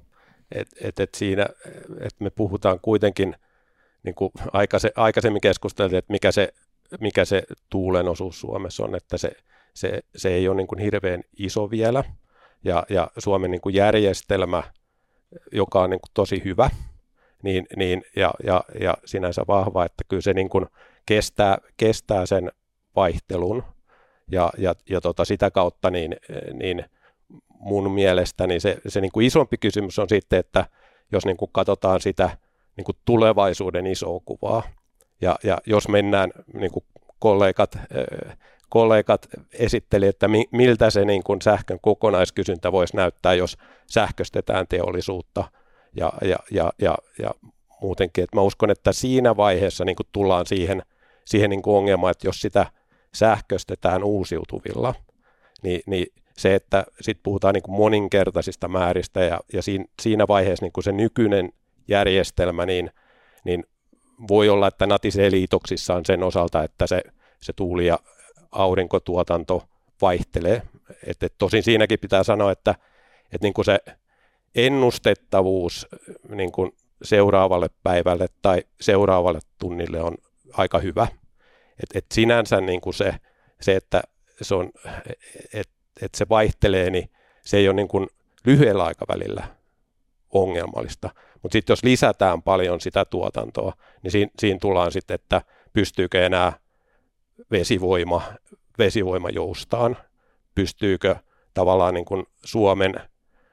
[0.52, 1.46] että et, et siinä,
[2.00, 3.36] että me puhutaan kuitenkin,
[4.06, 4.32] niin kuin
[4.96, 6.48] aikaisemmin keskusteltiin, että mikä se,
[7.00, 9.32] mikä se tuulen osuus Suomessa on, että se
[9.76, 12.04] se, se ei ole niin kuin hirveän iso vielä.
[12.64, 14.62] Ja, ja Suomen niin kuin järjestelmä,
[15.52, 16.70] joka on niin kuin tosi hyvä
[17.42, 20.66] niin, niin, ja, ja, ja sinänsä vahva, että kyllä se niin kuin
[21.06, 22.52] kestää, kestää sen
[22.96, 23.62] vaihtelun.
[24.30, 26.16] Ja, ja, ja tota, sitä kautta niin,
[26.52, 26.84] niin
[27.48, 30.66] mun mielestä niin se, se niin kuin isompi kysymys on sitten, että
[31.12, 32.38] jos niin kuin katsotaan sitä
[32.76, 34.62] niin kuin tulevaisuuden isoa kuvaa,
[35.20, 36.84] ja, ja jos mennään niin kuin
[37.18, 37.78] kollegat
[38.68, 43.56] kollegat esitteli, että miltä se niin kuin sähkön kokonaiskysyntä voisi näyttää, jos
[43.90, 45.44] sähköstetään teollisuutta
[45.96, 47.30] ja, ja, ja, ja, ja
[47.82, 48.24] muutenkin.
[48.24, 50.82] Et mä uskon, että siinä vaiheessa niin kuin tullaan siihen,
[51.24, 52.66] siihen niin kuin ongelmaan, että jos sitä
[53.14, 54.94] sähköstetään uusiutuvilla,
[55.62, 59.62] niin, niin se, että sitten puhutaan niin kuin moninkertaisista määristä ja, ja
[60.02, 61.52] siinä, vaiheessa niin kuin se nykyinen
[61.88, 62.90] järjestelmä, niin,
[63.44, 63.64] niin
[64.28, 67.02] voi olla, että natisee liitoksissaan sen osalta, että se,
[67.42, 67.98] se tuuli- ja
[68.52, 69.68] aurinkotuotanto
[70.02, 70.62] vaihtelee.
[71.06, 72.74] Et, et tosin siinäkin pitää sanoa, että,
[73.32, 73.78] et niin kuin se
[74.54, 75.86] ennustettavuus
[76.28, 76.72] niin kuin
[77.02, 80.14] seuraavalle päivälle tai seuraavalle tunnille on
[80.52, 81.06] aika hyvä.
[81.82, 83.14] Et, et sinänsä niin kuin se,
[83.60, 84.02] se, että
[84.42, 84.70] se, on,
[85.52, 85.68] et,
[86.02, 87.10] et se vaihtelee, niin
[87.44, 88.06] se ei ole niin kuin
[88.46, 89.55] lyhyellä aikavälillä
[90.32, 91.10] ongelmallista.
[91.42, 96.52] Mutta sitten jos lisätään paljon sitä tuotantoa, niin siinä, siinä tullaan sitten, että pystyykö enää
[97.50, 98.22] vesivoima,
[98.78, 99.96] vesivoima joustaan,
[100.54, 101.16] pystyykö
[101.54, 102.94] tavallaan niin kuin Suomen,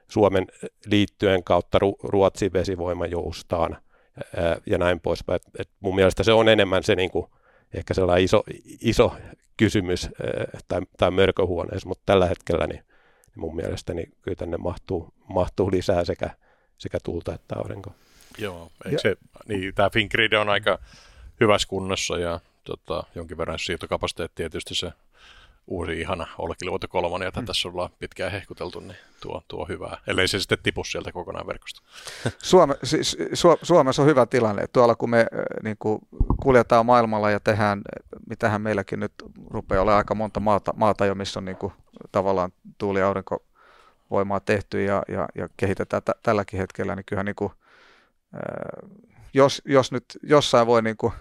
[0.08, 0.46] Suomen
[0.86, 3.76] liittyen kautta Ruotsin vesivoima joustaan
[4.66, 5.36] ja näin poispäin.
[5.36, 7.26] Et, et mun mielestä se on enemmän se niin kuin,
[7.74, 8.42] ehkä sellainen iso,
[8.80, 9.16] iso
[9.56, 10.10] kysymys
[10.68, 12.84] tai, tai mörköhuoneessa, mutta tällä hetkellä niin,
[13.26, 16.30] niin mun mielestä niin kyllä tänne mahtuu, mahtuu lisää sekä,
[16.78, 17.94] sekä tuulta että aurinkoa.
[18.38, 19.16] Joo, eikö se,
[19.48, 20.78] niin, tämä Fingrid on aika
[21.40, 24.92] hyvässä kunnossa ja tota, jonkin verran siirtokapasiteetti tietysti se
[25.66, 27.46] uusi ihana Olkiluoto kolmonen, jota mm.
[27.46, 31.82] tässä ollaan pitkään hehkuteltu, niin tuo, tuo hyvää, ellei se sitten tipu sieltä kokonaan verkosta.
[32.42, 34.66] Suome, siis, Su, Suomessa on hyvä tilanne.
[34.72, 35.26] Tuolla kun me äh,
[35.62, 35.98] niin kuin
[36.42, 37.82] kuljetaan maailmalla ja tehdään,
[38.28, 39.12] mitähän meilläkin nyt
[39.50, 41.72] rupeaa olemaan aika monta maata, maata jo, missä on niin kuin,
[42.12, 43.08] tavallaan tuuli- ja
[44.14, 47.52] aurinkovoimaa tehty ja, ja, ja kehitetään t- tälläkin hetkellä, niin kyllähän niin kuin,
[49.34, 51.12] jos, jos nyt jossain voi niin kuin,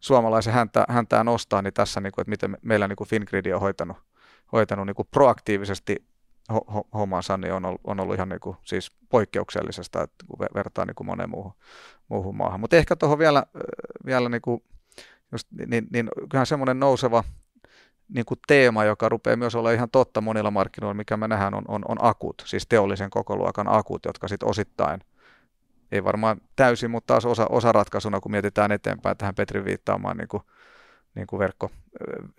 [0.00, 3.60] suomalaisen häntä, häntään nostaa, niin tässä, niin kuin, että miten meillä niin kuin Fingrid on
[3.60, 3.96] hoitanut,
[4.52, 5.96] hoitanut niin kuin proaktiivisesti
[6.94, 10.94] hommansa, niin on ollut, on ollut ihan niin kuin, siis poikkeuksellisesta, että kun vertaa niin
[10.94, 11.52] kuin moneen muuhun,
[12.08, 12.60] muuhun maahan.
[12.60, 13.46] Mutta ehkä tuohon vielä,
[14.06, 14.62] vielä niin kuin,
[15.32, 17.24] just, niin, niin, kyllähän semmoinen nouseva
[18.14, 21.64] niin kuin teema, joka rupeaa myös olla ihan totta monilla markkinoilla, mikä me nähdään, on,
[21.68, 25.00] on, on akut, siis teollisen kokoluokan akut, jotka sitten osittain
[25.92, 30.28] ei varmaan täysin, mutta taas osa, osa ratkaisuna, kun mietitään eteenpäin tähän Petrin viittaamaan niin
[30.28, 30.42] kuin,
[31.14, 31.70] niin kuin verkko,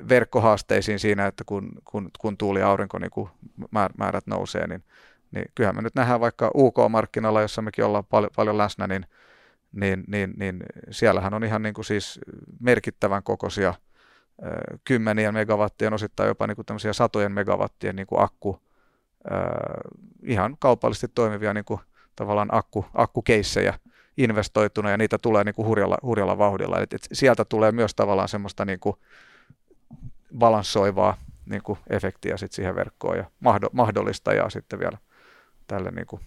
[0.10, 3.30] verkkohaasteisiin siinä, että kun, kun, kun tuuli ja aurinko niin kuin
[3.98, 4.84] määrät nousee, niin,
[5.32, 9.06] niin kyllähän me nyt nähdään vaikka UK-markkinalla, jossa mekin ollaan pal- paljon läsnä, niin,
[9.72, 12.20] niin, niin, niin siellähän on ihan niin kuin siis
[12.60, 13.74] merkittävän kokoisia
[14.84, 18.62] kymmenien megawattien, osittain jopa niin kuin tämmöisiä satojen megawattien niin kuin akku,
[20.24, 21.80] ihan kaupallisesti toimivia niin kuin
[22.16, 23.74] tavallaan akku, akkukeissejä
[24.18, 26.80] investoituna ja niitä tulee niin kuin hurjalla, hurjalla vauhdilla.
[26.80, 28.96] Et, et sieltä tulee myös tavallaan semmoista niin kuin
[30.38, 33.26] balanssoivaa niin kuin efektiä sit siihen verkkoon ja
[33.72, 34.98] mahdollista ja sitten vielä
[35.68, 36.22] tälle niin kuin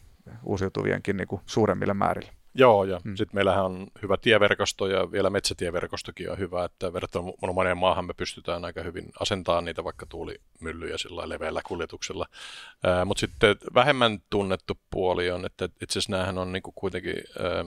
[0.44, 2.32] uusiutuvienkin niin kuin suuremmille määrille.
[2.54, 3.16] Joo, ja hmm.
[3.16, 8.14] sitten meillähän on hyvä tieverkosto ja vielä metsätieverkostokin on hyvä, että verrattuna moneen maahan me
[8.14, 12.26] pystytään aika hyvin asentamaan niitä vaikka tuulimyllyjä sillä leveällä kuljetuksella.
[13.04, 17.64] Mutta sitten vähemmän tunnettu puoli on, että itse asiassa näähän on niinku kuitenkin ää,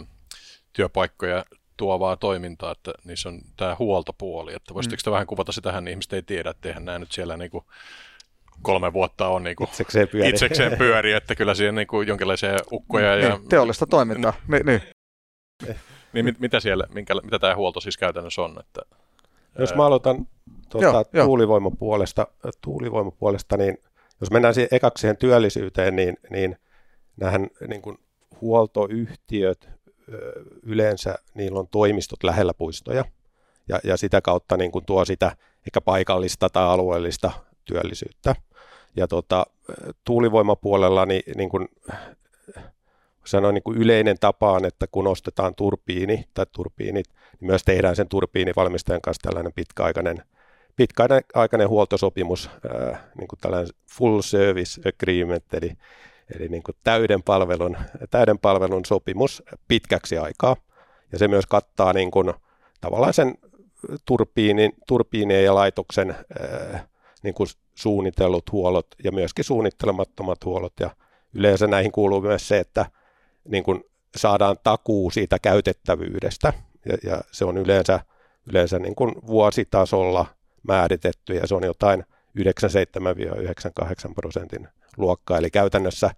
[0.73, 1.45] työpaikkoja
[1.77, 5.11] tuovaa toimintaa, että niissä on tämä huoltopuoli, että voisitteko hmm.
[5.11, 7.65] vähän kuvata sitä, niin ihmiset ei tiedä, että eihän nämä nyt siellä niinku
[8.61, 10.29] kolme vuotta on niinku itsekseen, pyöri.
[10.29, 13.39] itsekseen pyöri, että kyllä siihen niinku jonkinlaisia ukkoja niin, ja...
[13.49, 14.65] Teollista toimintaa, niin.
[14.65, 14.81] niin.
[16.13, 18.59] niin mit, mitä siellä, minkä, mitä tämä huolto siis käytännössä on?
[18.59, 18.81] Että,
[19.59, 20.27] jos mä aloitan
[20.69, 22.27] tuota, joo, tuulivoimapuolesta,
[22.61, 23.77] tuulivoimapuolesta, niin
[24.21, 26.57] jos mennään siihen, ekaksi siihen työllisyyteen, niin, niin
[27.17, 27.97] nämähän niin kuin
[28.41, 29.69] huoltoyhtiöt
[30.63, 33.05] yleensä, niillä on toimistot lähellä puistoja,
[33.67, 35.35] ja, ja sitä kautta niin kuin tuo sitä
[35.67, 37.31] ehkä paikallista tai alueellista
[37.67, 38.35] työllisyyttä.
[38.95, 39.45] Ja tota,
[40.03, 41.67] tuulivoimapuolella niin, niin kuin,
[43.25, 47.05] sanoin niin kuin yleinen tapa on, että kun ostetaan turbiini tai turbiinit,
[47.39, 50.23] niin myös tehdään sen turbiinivalmistajan kanssa tällainen pitkäaikainen,
[50.75, 55.71] pitkäaikainen huoltosopimus, ää, niin kuin tällainen full service agreement, eli,
[56.35, 57.77] eli niin kuin täyden, palvelun,
[58.09, 60.55] täyden palvelun sopimus pitkäksi aikaa.
[61.11, 62.33] Ja se myös kattaa niin kuin,
[62.81, 63.35] tavallaan sen
[64.05, 66.87] turbiinin, turbiinien ja laitoksen ää,
[67.23, 70.73] niin kuin suunnitellut huollot ja myöskin suunnittelemattomat huollot.
[70.79, 70.89] Ja
[71.33, 72.85] yleensä näihin kuuluu myös se, että
[73.47, 73.83] niin kuin
[74.17, 76.53] saadaan takuu siitä käytettävyydestä.
[76.85, 77.99] Ja, ja se on yleensä,
[78.49, 80.25] yleensä niin kuin vuositasolla
[80.63, 82.03] määritetty ja se on jotain
[82.39, 85.37] 97-98 prosentin luokkaa.
[85.37, 86.11] Eli käytännössä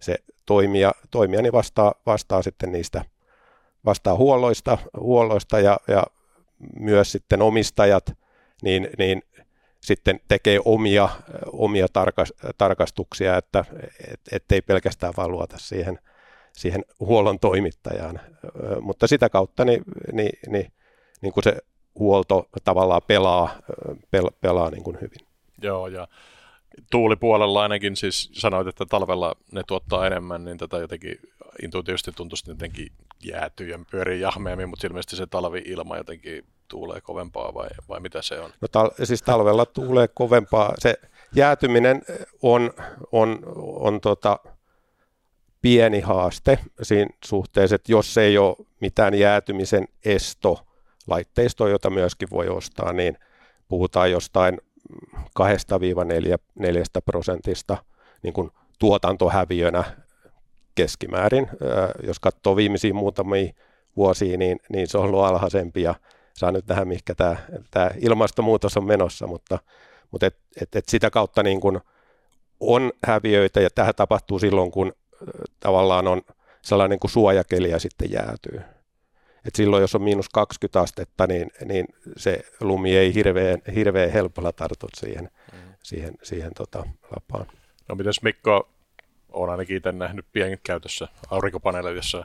[0.00, 3.04] se toimija, toimija niin vastaa, vastaa sitten niistä
[3.84, 6.04] vastaa huolloista, huolloista ja, ja
[6.78, 8.12] myös sitten omistajat,
[8.62, 9.22] niin, niin
[9.86, 11.08] sitten tekee omia,
[11.52, 13.64] omia tarkas, tarkastuksia, että
[14.12, 15.98] et, ettei pelkästään vaan luota siihen,
[16.52, 18.20] siihen huollon toimittajaan.
[18.80, 20.72] Mutta sitä kautta niin, niin, niin,
[21.20, 21.56] niin kuin se
[21.98, 23.58] huolto tavallaan pelaa,
[24.10, 25.26] pel, pelaa niin kuin hyvin.
[25.62, 26.08] Joo, ja
[26.90, 31.18] tuulipuolella ainakin siis sanoit, että talvella ne tuottaa enemmän, niin tätä jotenkin
[31.62, 32.92] intuitiivisesti tuntuu, että jotenkin
[33.24, 34.22] jäätyy ja pyörii
[34.66, 38.50] mutta ilmeisesti se talvi-ilma jotenkin tuulee kovempaa vai, vai mitä se on?
[38.60, 40.74] No tal- siis talvella tuulee kovempaa.
[40.78, 40.94] Se
[41.34, 42.02] jäätyminen
[42.42, 42.70] on,
[43.12, 44.38] on, on tota,
[45.62, 50.66] pieni haaste siinä suhteessa, että jos ei ole mitään jäätymisen esto
[51.06, 53.18] laitteistoa, jota myöskin voi ostaa, niin
[53.68, 54.60] puhutaan jostain
[55.40, 55.42] 2-4
[57.04, 57.76] prosentista
[58.22, 59.84] niin kuin tuotantohäviönä
[60.74, 61.48] keskimäärin.
[62.02, 63.52] Jos katsoo viimeisiä muutamia
[63.96, 65.94] vuosia, niin, niin se on ollut alhaisempi ja
[66.36, 67.36] saa nyt nähdä, mikä tämä,
[67.70, 69.58] tämä ilmastonmuutos on menossa, mutta,
[70.10, 71.80] mutta et, et, et sitä kautta niin kuin
[72.60, 74.92] on häviöitä ja tähän tapahtuu silloin, kun
[75.60, 76.22] tavallaan on
[76.62, 78.60] sellainen niin kuin suojakeli ja sitten jäätyy.
[79.44, 84.52] Et silloin, jos on miinus 20 astetta, niin, niin se lumi ei hirveän, hirveän helpolla
[84.52, 85.58] tartu siihen, mm.
[85.82, 87.46] siihen, siihen tota, lapaan.
[87.88, 88.68] No mites Mikko,
[89.28, 92.24] olen ainakin itse nähnyt pienkäytössä aurinkopaneeleja, jossa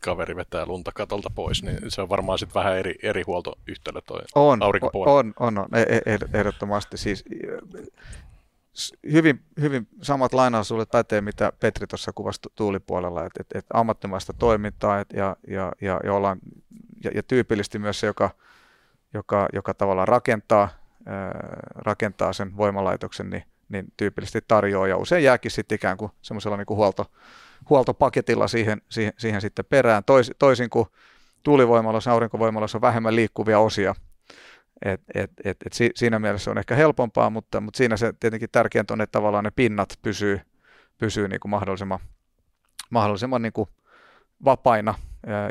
[0.00, 4.20] kaveri vetää lunta katolta pois, niin se on varmaan sitten vähän eri, eri huoltoyhtälö toi
[4.34, 4.60] on,
[4.94, 6.96] on, on, on, e- e- ehdottomasti.
[6.96, 7.24] Siis
[9.12, 15.00] hyvin, hyvin samat lainaisuudet pätee, mitä Petri tuossa kuvasi tuulipuolella, että et, et ammattimaista toimintaa
[15.00, 16.38] et, ja, ja, ja, ja, ollaan,
[17.04, 18.30] ja, ja tyypillisesti myös se, joka,
[19.14, 20.68] joka, joka tavallaan rakentaa,
[21.06, 21.30] ää,
[21.74, 26.66] rakentaa sen voimalaitoksen, niin niin tyypillisesti tarjoaa ja usein jääkin sitten ikään kuin semmoisella niin
[26.66, 27.10] kuin huolto,
[27.70, 30.04] huoltopaketilla siihen, siihen, siihen sitten perään.
[30.04, 30.86] Tois, toisin kuin
[31.42, 33.94] tuulivoimaloissa, aurinkovoimaloissa on vähemmän liikkuvia osia,
[34.84, 38.48] et, et, et, et si, siinä mielessä on ehkä helpompaa, mutta, mutta siinä se tietenkin
[38.52, 40.40] tärkeintä on, että tavallaan ne pinnat pysyy,
[40.98, 41.98] pysyy niin kuin mahdollisimman,
[42.90, 43.68] mahdollisimman niin kuin
[44.44, 44.94] vapaina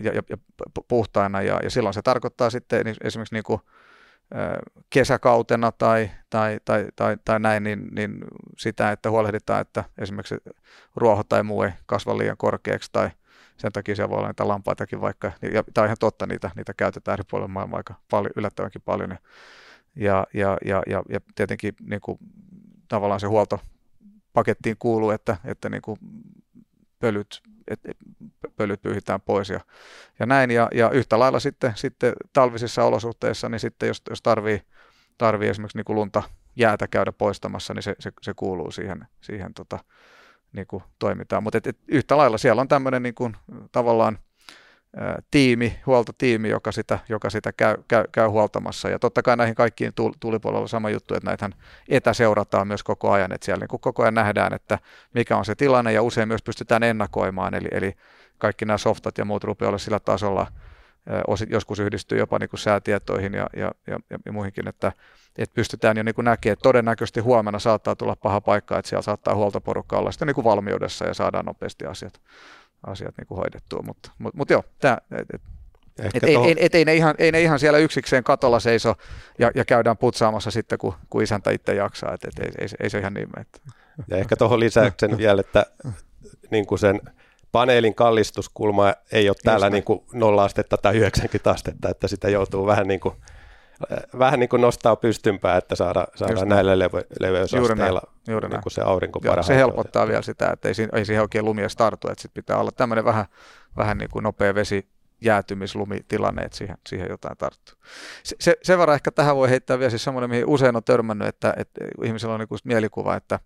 [0.03, 0.37] ja, ja, ja
[0.87, 3.61] puhtaina ja, ja silloin se tarkoittaa sitten esimerkiksi niin kuin
[4.89, 8.17] kesäkautena tai, tai, tai, tai, tai näin, niin, niin
[8.57, 10.35] sitä, että huolehditaan, että esimerkiksi
[10.95, 13.09] ruoho tai muu ei kasva liian korkeaksi tai
[13.57, 16.73] sen takia siellä voi olla niitä lampaitakin vaikka, ja tämä on ihan totta, niitä, niitä
[16.73, 19.17] käytetään eri puolilla maailmaa aika paljon, yllättävänkin paljon.
[19.95, 22.19] Ja, ja, ja, ja, ja tietenkin niin kuin,
[22.87, 25.99] tavallaan se huoltopakettiin kuuluu, että, että niin kuin
[27.01, 27.97] pölyt, et, et,
[28.55, 29.59] pölyt pyyhitään pois ja,
[30.19, 30.51] ja näin.
[30.51, 34.61] Ja, ja yhtä lailla sitten, sitten talvisissa olosuhteissa, niin sitten jos, jos tarvii,
[35.17, 36.23] tarvii esimerkiksi niin kuin lunta
[36.55, 39.79] jäätä käydä poistamassa, niin se, se, se kuuluu siihen, siihen tota,
[40.53, 41.43] niin kuin toimintaan.
[41.43, 43.37] Mutta yhtä lailla siellä on tämmöinen niin kuin,
[43.71, 44.17] tavallaan–
[45.31, 48.89] tiimi, huoltotiimi, joka sitä, joka sitä käy, käy, käy huoltamassa.
[48.89, 51.53] Ja totta kai näihin kaikkiin tuulipuolella on sama juttu, että näitähän
[51.89, 54.79] etäseurataan myös koko ajan, että siellä niin kuin koko ajan nähdään, että
[55.13, 57.93] mikä on se tilanne ja usein myös pystytään ennakoimaan, eli, eli
[58.37, 60.47] kaikki nämä softat ja muut rupeaa olla sillä tasolla,
[61.49, 64.91] joskus yhdistyy jopa niin kuin säätietoihin ja, ja, ja, ja muihinkin, että,
[65.37, 69.01] että pystytään jo niin kuin näkemään, että todennäköisesti huomenna saattaa tulla paha paikka, että siellä
[69.01, 72.21] saattaa huoltoporukka olla sitten niin kuin valmiudessa ja saadaan nopeasti asiat
[72.87, 73.81] asiat niin kuin hoidettua.
[73.85, 77.31] Mutta, mutta, mutta joo, tämä, et, et, et, ei, ei, et, ei, ne ihan, ei
[77.31, 78.95] ne ihan siellä yksikseen katolla seiso
[79.39, 82.13] ja, ja käydään putsaamassa sitten, kun, kun isäntä itse jaksaa.
[82.13, 83.45] Et, et, ei, ei, ei se ihan niin mene.
[84.07, 85.65] Ja ehkä tuohon lisäyksen vielä, että
[86.51, 87.01] niin kuin sen
[87.51, 92.65] paneelin kallistuskulma ei ole täällä niin kuin 0 astetta tai 90 astetta, että sitä joutuu
[92.65, 93.15] vähän niin kuin
[94.19, 98.81] vähän niin kuin nostaa pystympää, että saada, saada näillä leve, leveysasteilla juuri niin kuin se
[98.81, 102.33] aurinko Joo, Se helpottaa vielä sitä, että ei, ei siihen oikein lumia startu, että sit
[102.33, 103.25] pitää olla tämmöinen vähän,
[103.77, 104.87] vähän niin kuin nopea vesi
[105.21, 107.75] jäätymislumitilanne, että siihen, siihen jotain tarttuu.
[108.23, 111.27] Se, se, sen verran ehkä tähän voi heittää vielä siis semmoinen, mihin usein on törmännyt,
[111.27, 113.39] että, että ihmisellä on niin kuin mielikuva, että,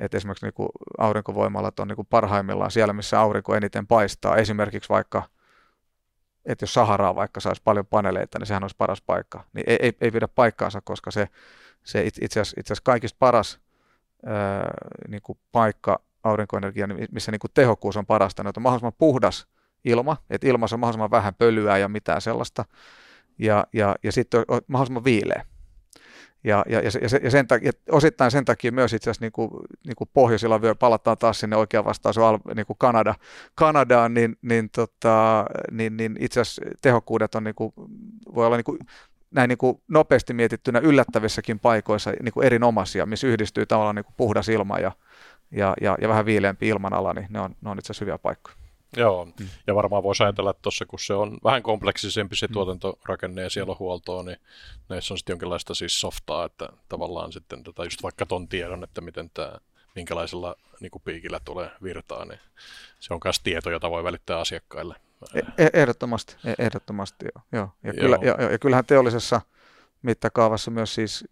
[0.00, 4.36] että esimerkiksi niin kuin aurinkovoimalat on niin kuin parhaimmillaan siellä, missä aurinko eniten paistaa.
[4.36, 5.22] Esimerkiksi vaikka–
[6.44, 9.44] että jos Saharaa vaikka saisi paljon paneleita, niin sehän olisi paras paikka.
[9.52, 11.28] Niin ei, ei, ei pidä paikkaansa, koska se,
[11.84, 13.60] se itse, asiassa, itse asiassa kaikista paras
[14.26, 14.70] ää,
[15.08, 19.46] niin kuin paikka aurinkoenergia, niin missä niin kuin tehokkuus on parasta, niin on mahdollisimman puhdas
[19.84, 22.64] ilma, että ilmassa on mahdollisimman vähän pölyä ja mitään sellaista,
[23.38, 25.44] ja, ja, ja sitten on mahdollisimman viileä.
[26.44, 26.90] Ja, ja, ja,
[27.22, 29.50] ja, sen takia, osittain sen takia myös itse asiassa niin kuin,
[29.86, 32.16] niin kuin pohjoisilla vyö, palataan taas sinne oikean vastaus
[32.54, 33.14] niin kuin Kanada,
[33.54, 37.72] Kanadaan, niin, niin, tota, niin, niin itse asiassa tehokkuudet on, niin kuin,
[38.34, 38.78] voi olla niin kuin,
[39.30, 44.14] näin niin kuin nopeasti mietittynä yllättävissäkin paikoissa niin kuin erinomaisia, missä yhdistyy tavallaan niin kuin
[44.16, 44.92] puhdas ilma ja,
[45.50, 48.59] ja, ja, ja vähän viileämpi ilmanala, niin ne on, ne on itse asiassa hyviä paikkoja.
[48.96, 49.48] Joo, mm.
[49.66, 52.52] ja varmaan voisi ajatella, että tuossa kun se on vähän kompleksisempi se mm.
[52.52, 54.36] tuotantorakenne ja siellä on huoltoa, niin
[54.88, 59.00] näissä on sitten jonkinlaista siis softaa, että tavallaan sitten tota, just vaikka ton tiedon, että
[59.00, 59.52] miten tämä
[59.94, 62.40] minkälaisella niin kuin piikillä tulee virtaa, niin
[63.00, 64.94] se on myös tieto, jota voi välittää asiakkaille.
[65.34, 67.44] E-, e- ehdottomasti, e-, ehdottomasti joo.
[67.52, 67.70] joo.
[67.82, 68.00] Ja, joo.
[68.00, 69.40] Kyllä, ja, ja kyllähän teollisessa
[70.02, 71.24] mittakaavassa myös siis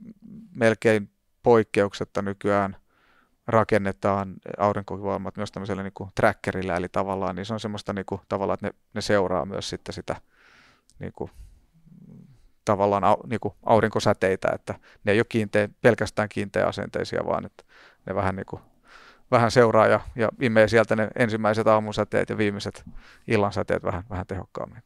[0.55, 1.11] melkein
[1.43, 2.77] poikkeuksetta nykyään
[3.49, 8.21] rakennetaan aurinkovoimat myös tämmöisellä niin kuin trackerillä, eli tavallaan niin se on semmoista niin kuin,
[8.29, 10.17] tavallaan, että ne, ne seuraa myös sitten sitä
[10.99, 11.31] niin kuin,
[12.65, 17.65] tavallaan au, niin kuin aurinkosäteitä, että ne ei ole kiinteä, pelkästään kiinteäasenteisia, vaan että
[18.07, 18.63] ne vähän, niin kuin,
[19.31, 22.85] vähän seuraa ja, ja imee sieltä ne ensimmäiset aamusäteet ja viimeiset
[23.27, 24.83] illansäteet vähän, vähän tehokkaammin.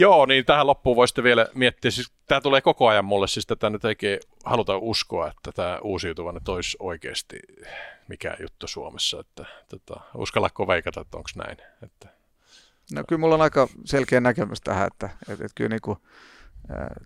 [0.00, 3.70] Joo, niin tähän loppuun voisitte vielä miettiä, siis tämä tulee koko ajan mulle, siis tätä
[3.70, 7.38] nyt ei haluta uskoa, että tämä uusiutuva nyt olisi oikeasti
[8.08, 11.56] mikään juttu Suomessa, että tota, uskallako veikata, että onko näin?
[11.82, 12.08] Että,
[12.94, 15.98] no kyllä mulla on aika selkeä näkemys tähän, että, että, että kyllä niin kuin,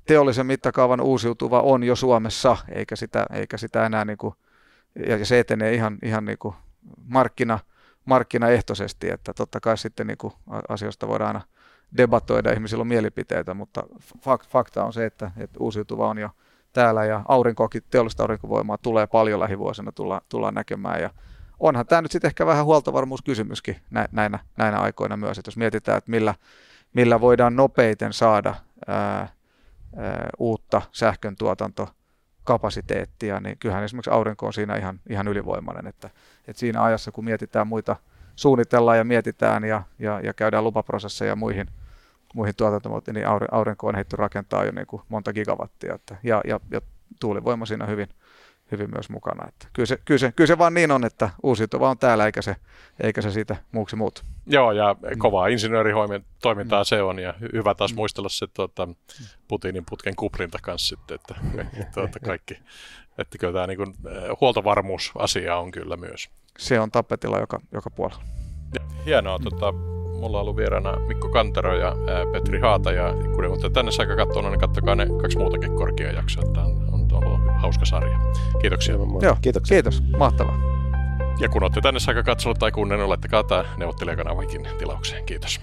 [0.06, 4.34] teollisen mittakaavan uusiutuva on jo Suomessa, eikä sitä, eikä sitä enää niin kuin,
[5.08, 6.54] ja se etenee ihan, ihan niin kuin
[7.04, 7.58] markkina,
[8.04, 10.32] markkinaehtoisesti, että totta kai sitten niin kuin
[10.68, 11.53] asioista voidaan aina
[11.96, 13.82] debatoida, ihmisillä on mielipiteitä, mutta
[14.48, 16.30] fakta on se, että, että uusiutuva on jo
[16.72, 21.02] täällä ja aurinkoakin, teollista aurinkovoimaa tulee paljon lähivuosina tulla, tullaan näkemään.
[21.02, 21.10] Ja
[21.60, 23.76] onhan tämä nyt sitten ehkä vähän huoltovarmuuskysymyskin
[24.12, 26.34] näinä, näinä aikoina myös, että jos mietitään, että millä,
[26.94, 28.54] millä voidaan nopeiten saada
[28.86, 29.28] ää,
[29.96, 36.10] ää, uutta sähkön tuotantokapasiteettia, niin kyllähän esimerkiksi aurinko on siinä ihan, ihan ylivoimainen, että,
[36.48, 37.96] että siinä ajassa kun mietitään muita,
[38.36, 41.66] suunnitellaan ja mietitään ja, ja, ja käydään lupaprosesseja ja muihin,
[42.34, 45.94] muihin tuotantomuotiin, niin aurinko on heitty rakentaa jo niin kuin monta gigawattia.
[45.94, 46.80] Että, ja, ja, ja
[47.20, 48.08] tuulivoima siinä hyvin,
[48.72, 49.48] hyvin myös mukana.
[49.48, 52.42] Että kyllä, se, kyllä, se, kyllä se vaan niin on, että uusiutuva on täällä eikä
[52.42, 52.56] se,
[53.00, 54.20] eikä se siitä muuksi muutu.
[54.46, 56.84] Joo, ja kovaa insinööritoimintaa mm.
[56.84, 57.96] se on, ja hyvä taas mm.
[57.96, 58.88] muistella se tuota,
[59.48, 61.34] Putinin putken kuprinta kanssa sitten, että
[61.94, 62.58] tuota, kaikki,
[63.18, 66.30] että kyllä tämä niin kuin, eh, huoltovarmuusasia on kyllä myös.
[66.58, 68.22] Se on tapetilla joka, joka puolella.
[69.06, 73.70] Hienoa, tota, mulla on ollut vieraana Mikko Kantero ja ää, Petri Haata, ja kun olette
[73.70, 77.84] tänne saakka katsoneet, niin katsokaa ne kaksi muutakin korkea jaksoa, että on, on ollut hauska
[77.84, 78.18] sarja.
[78.60, 78.94] Kiitoksia.
[79.22, 79.74] Joo, kiitoksia.
[79.74, 80.58] Kiitos, mahtavaa.
[81.40, 85.24] Ja kun olette tänne saakka katsonut tai kuunnellut, laittakaa tämä neuvottelijakanavakin tilaukseen.
[85.24, 85.60] Kiitos.